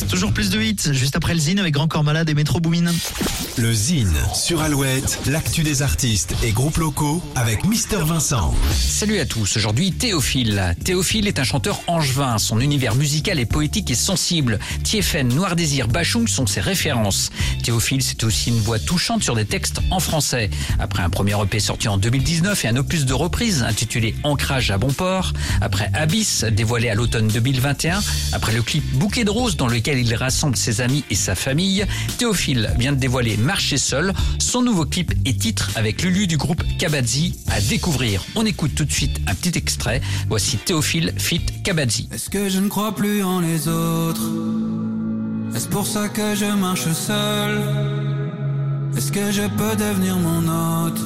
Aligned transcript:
Alouette. 0.00 0.10
Toujours 0.10 0.32
plus 0.32 0.50
de 0.50 0.60
hits, 0.60 0.92
juste 0.92 1.16
après 1.16 1.34
le 1.34 1.40
Zine 1.40 1.58
avec 1.58 1.74
Grand 1.74 1.88
Corps 1.88 2.04
Malade 2.04 2.28
et 2.28 2.34
Métro 2.34 2.60
Boomin. 2.60 2.92
Le 3.56 3.72
Zine 3.72 4.14
sur 4.34 4.60
Alouette, 4.60 5.18
l'actu 5.26 5.62
des 5.62 5.82
artistes 5.82 6.34
et 6.42 6.52
groupes 6.52 6.78
locaux 6.78 7.22
avec 7.34 7.64
Mister 7.64 7.98
Vincent. 8.04 8.54
Salut 8.72 9.18
à 9.18 9.26
tous, 9.26 9.56
aujourd'hui 9.56 9.92
Théophile. 9.92 10.74
Théophile 10.84 11.26
est 11.26 11.38
un 11.38 11.44
chanteur 11.44 11.80
angevin, 11.86 12.38
son 12.38 12.60
univers 12.60 12.94
musical 12.94 13.38
est 13.38 13.46
poétique 13.46 13.90
et 13.90 13.94
sensible. 13.94 14.58
Tiefen, 14.82 15.28
Noir 15.28 15.56
Désir, 15.56 15.88
Bachung 15.88 16.28
sont 16.28 16.46
ses 16.46 16.60
références. 16.60 17.30
Théophile, 17.62 18.02
c'est 18.02 18.24
aussi 18.24 18.50
une 18.50 18.60
voix 18.60 18.78
touchante 18.78 19.22
sur 19.22 19.34
des 19.34 19.44
textes 19.44 19.80
en 19.90 20.00
français. 20.00 20.50
Après 20.78 21.02
un 21.02 21.10
premier 21.10 21.34
EP 21.42 21.60
sorti 21.60 21.88
en 21.88 21.98
2019 21.98 22.64
et 22.64 22.68
un 22.68 22.76
opus 22.76 23.04
de 23.04 23.12
reprise 23.12 23.62
intitulé 23.62 24.14
Ancrage 24.22 24.70
à 24.70 24.78
bon 24.78 24.92
port, 24.92 25.32
après 25.60 25.90
Abyss, 25.94 26.44
dévoilé 26.44 26.88
à 26.88 26.94
l'automne 26.94 27.28
2021, 27.28 28.00
après 28.32 28.52
le 28.52 28.62
clip 28.62 28.84
Bouquet 28.94 29.24
de 29.24 29.30
roses 29.30 29.56
dans 29.56 29.68
lequel 29.68 29.89
il 29.98 30.14
rassemble 30.14 30.56
ses 30.56 30.80
amis 30.80 31.04
et 31.10 31.14
sa 31.14 31.34
famille, 31.34 31.86
Théophile 32.18 32.70
vient 32.78 32.92
de 32.92 32.98
dévoiler 32.98 33.36
Marcher 33.36 33.78
seul, 33.78 34.12
son 34.38 34.62
nouveau 34.62 34.84
clip 34.84 35.12
et 35.24 35.34
titre 35.34 35.70
avec 35.74 36.02
Lulu 36.02 36.26
du 36.26 36.36
groupe 36.36 36.62
Kabadzi 36.78 37.38
à 37.48 37.60
découvrir. 37.60 38.24
On 38.34 38.46
écoute 38.46 38.74
tout 38.74 38.84
de 38.84 38.92
suite 38.92 39.20
un 39.26 39.34
petit 39.34 39.56
extrait. 39.58 40.00
Voici 40.28 40.56
Théophile 40.58 41.14
fit 41.18 41.40
Kabadzi. 41.64 42.08
Est-ce 42.12 42.30
que 42.30 42.48
je 42.48 42.58
ne 42.60 42.68
crois 42.68 42.94
plus 42.94 43.22
en 43.22 43.40
les 43.40 43.68
autres? 43.68 44.22
Est-ce 45.54 45.68
pour 45.68 45.86
ça 45.86 46.08
que 46.08 46.34
je 46.34 46.46
marche 46.56 46.90
seul? 46.92 47.60
Est-ce 48.96 49.12
que 49.12 49.32
je 49.32 49.42
peux 49.42 49.76
devenir 49.76 50.16
mon 50.16 50.86
hôte? 50.86 51.00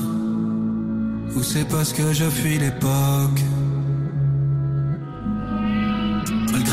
Ou 1.37 1.42
c'est 1.42 1.69
parce 1.69 1.92
que 1.92 2.12
je 2.12 2.25
fuis 2.25 2.59
l'époque? 2.59 3.41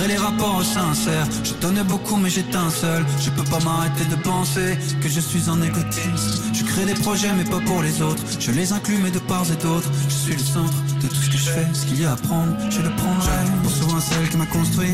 Malgré 0.01 0.17
les 0.17 0.23
rapports 0.23 0.63
sincères, 0.63 1.27
je 1.43 1.53
donnais 1.61 1.83
beaucoup 1.83 2.15
mais 2.15 2.29
j'éteins 2.29 2.71
seul. 2.71 3.05
Je 3.19 3.29
peux 3.29 3.43
pas 3.43 3.59
m'arrêter 3.59 4.03
de 4.05 4.15
penser 4.15 4.75
que 4.99 5.07
je 5.07 5.19
suis 5.19 5.47
un 5.47 5.61
égotiste. 5.61 6.41
Je 6.53 6.63
crée 6.63 6.85
des 6.85 6.95
projets 6.95 7.31
mais 7.37 7.43
pas 7.43 7.59
pour 7.59 7.83
les 7.83 8.01
autres. 8.01 8.23
Je 8.39 8.49
les 8.51 8.73
inclus 8.73 8.97
mais 9.03 9.11
de 9.11 9.19
part 9.19 9.45
et 9.51 9.63
d'autre. 9.63 9.87
Je 10.09 10.13
suis 10.13 10.33
le 10.33 10.39
centre 10.39 10.73
de 11.03 11.07
tout 11.07 11.15
ce 11.15 11.29
que 11.29 11.37
je 11.37 11.49
fais. 11.51 11.67
Ce 11.73 11.85
qu'il 11.85 12.01
y 12.01 12.05
a 12.05 12.13
à 12.13 12.15
prendre, 12.15 12.57
je 12.71 12.81
le 12.81 12.89
prendrai. 12.89 13.31
Pour 13.61 13.71
souvent 13.71 13.99
celle 13.99 14.27
qui 14.29 14.37
m'a 14.37 14.47
construit. 14.47 14.93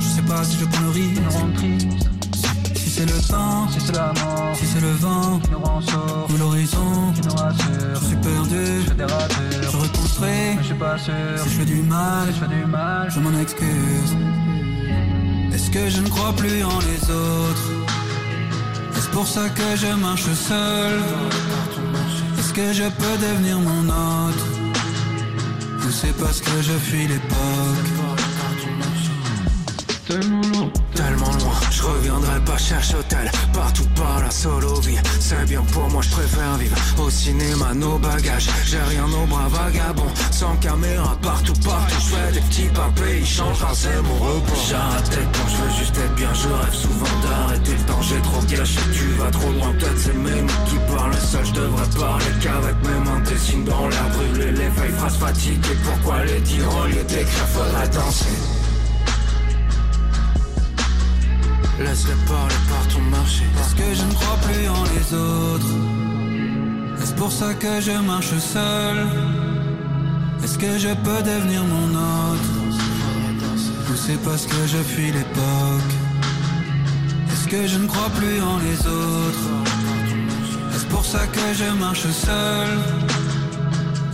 Je 0.00 0.06
sais 0.06 0.22
pas 0.22 0.42
si 0.42 0.56
je 0.58 0.64
prends 0.64 0.84
le 0.84 0.90
risque. 0.90 1.20
Si 2.74 2.88
c'est 2.88 3.06
le 3.06 3.20
temps, 3.28 3.68
si 3.68 3.80
c'est 3.80 3.96
la 3.96 4.14
mort, 4.14 4.54
si 4.54 4.64
c'est 4.66 4.80
le 4.80 4.92
vent 4.92 5.40
qui 5.40 5.50
nous 5.50 5.58
rend 5.58 5.82
sort, 5.82 6.26
ou 6.30 6.36
l'horizon 6.38 7.12
qui 7.14 7.20
nous 7.28 7.34
rassure. 7.34 8.00
Je 8.00 8.06
suis 8.06 8.16
perdu, 8.16 8.64
je 8.88 8.94
pas 10.80 10.98
sûr. 10.98 11.14
Si 11.42 11.50
je 11.50 11.58
fais 11.58 11.64
du 11.76 11.82
mal, 11.82 12.26
si 12.26 12.34
je 12.34 12.40
fais 12.44 12.54
du 12.58 12.64
mal, 12.64 13.10
je 13.14 13.20
m'en 13.20 13.38
excuse. 13.38 14.12
Est-ce 15.54 15.70
que 15.70 15.88
je 15.94 16.00
ne 16.00 16.08
crois 16.08 16.32
plus 16.32 16.64
en 16.64 16.78
les 16.90 17.02
autres? 17.10 17.68
Est-ce 18.96 19.08
pour 19.10 19.26
ça 19.26 19.48
que 19.50 19.68
je 19.82 19.92
marche 20.06 20.30
seul? 20.48 20.98
Est-ce 22.38 22.52
que 22.58 22.72
je 22.72 22.88
peux 23.00 23.16
devenir 23.26 23.58
mon 23.68 23.84
hôte 23.88 24.42
Ou 25.84 25.90
c'est 25.90 26.16
parce 26.22 26.40
que 26.40 26.54
je 26.62 26.72
fuis 26.86 27.06
l'époque? 27.06 28.09
Solo 34.30 34.80
vie. 34.80 34.96
C'est 35.18 35.44
bien 35.46 35.62
pour 35.72 35.88
moi, 35.90 36.02
je 36.02 36.10
préfère 36.10 36.56
vivre 36.56 36.76
Au 36.98 37.10
cinéma, 37.10 37.74
nos 37.74 37.98
bagages 37.98 38.48
J'ai 38.64 38.78
rien 38.78 39.04
aux 39.04 39.26
bras 39.26 39.48
vagabonds 39.48 40.12
Sans 40.30 40.54
caméra, 40.56 41.16
partout, 41.20 41.52
partout 41.64 41.94
Je 41.98 42.14
fais 42.14 42.32
des 42.32 42.40
petits 42.40 42.68
papés, 42.68 43.18
ils 43.20 43.26
changent, 43.26 43.64
c'est 43.74 44.00
mon 44.02 44.14
repos. 44.14 44.54
J'arrête 44.68 45.18
quand 45.32 45.48
je 45.48 45.56
veux 45.56 45.78
juste 45.78 45.98
être 45.98 46.14
bien. 46.14 46.32
Je 46.32 46.48
rêve 46.48 46.74
souvent 46.74 47.20
d'arrêter 47.22 47.72
le 47.72 47.84
temps. 47.86 48.02
J'ai 48.02 48.20
trop 48.22 48.42
gâché, 48.42 48.80
tu 48.92 49.06
vas 49.18 49.30
trop 49.30 49.50
loin. 49.50 49.72
Peut-être 49.72 49.98
c'est 49.98 50.14
mes 50.14 50.42
mots 50.42 50.64
qui 50.68 50.76
parlent. 50.94 51.14
Seul 51.14 51.44
Je 51.44 51.52
devrais 51.52 51.90
parler 51.98 52.24
qu'avec 52.40 52.76
mes 52.84 53.04
mains. 53.04 53.20
Dessine 53.20 53.64
dans 53.64 53.88
l'air, 53.88 54.08
brûler 54.10 54.52
les 54.52 54.70
feuilles 54.70 54.92
Phrases 54.96 55.16
fatiguées, 55.16 55.76
pourquoi 55.84 56.24
les 56.24 56.40
dire 56.40 56.68
Au 56.78 56.86
lieu 56.86 57.02
d'écrire, 57.04 57.48
faudrait 57.52 57.88
danser? 57.88 58.26
Laisse-les 61.80 62.14
parler 62.28 62.54
par 62.68 62.79
Est-ce 63.60 63.74
que 63.74 63.94
je 63.94 64.04
ne 64.04 64.12
crois 64.14 64.36
plus 64.46 64.68
en 64.68 64.84
les 64.94 65.14
autres. 65.14 65.74
Est-ce 67.02 67.14
pour 67.14 67.32
ça 67.32 67.54
que 67.54 67.80
je 67.80 67.92
marche 67.92 68.36
seul? 68.38 68.96
Est-ce 70.44 70.58
que 70.58 70.78
je 70.78 70.88
peux 71.04 71.22
devenir 71.22 71.62
mon 71.64 71.88
hôte 71.94 72.48
Ou 73.90 73.96
c'est 73.96 74.20
parce 74.22 74.46
que 74.46 74.66
je 74.66 74.78
fuis 74.78 75.12
l'époque? 75.12 75.92
Est-ce 77.32 77.46
que 77.48 77.66
je 77.66 77.78
ne 77.78 77.86
crois 77.86 78.10
plus 78.10 78.40
en 78.42 78.58
les 78.58 78.78
autres? 78.86 79.46
Est-ce 80.74 80.86
pour 80.86 81.04
ça 81.04 81.26
que 81.26 81.46
je 81.54 81.70
marche 81.78 82.06
seul? 82.26 82.68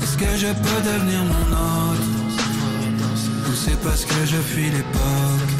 Est-ce 0.02 0.16
que 0.16 0.36
je 0.36 0.48
peux 0.64 0.80
devenir 0.90 1.20
mon 1.32 1.46
hôte 1.62 2.06
Ou 3.48 3.52
c'est 3.54 3.80
parce 3.82 4.04
que 4.04 4.18
je 4.24 4.36
fuis 4.36 4.70
l'époque? 4.70 5.55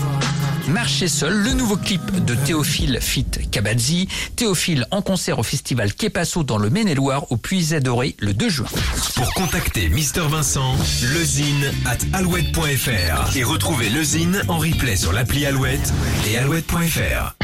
Marcher 0.69 1.09
seul, 1.09 1.32
le 1.32 1.53
nouveau 1.53 1.77
clip 1.77 2.25
de 2.25 2.34
Théophile 2.34 2.99
Fit 3.00 3.27
Kabadzi. 3.50 4.09
Théophile 4.34 4.87
en 4.91 5.00
concert 5.00 5.38
au 5.38 5.43
festival 5.43 5.93
Kepasso 5.93 6.43
dans 6.43 6.59
le 6.59 6.71
Maine-et-Loire 6.71 7.31
au 7.31 7.37
Puisay 7.37 7.81
Doré 7.81 8.16
le 8.19 8.34
2 8.34 8.49
juin. 8.49 8.66
Pour 9.15 9.32
contacter 9.34 9.88
Mister 9.88 10.22
Vincent, 10.28 10.75
lezine 11.15 11.72
at 11.84 11.99
alouette.fr 12.19 13.37
et 13.37 13.44
retrouver 13.44 13.91
lezine 13.91 14.43
en 14.49 14.59
replay 14.59 14.97
sur 14.97 15.12
l'appli 15.12 15.47
Alouette 15.47 15.93
et 16.28 16.37
alouette.fr. 16.37 17.36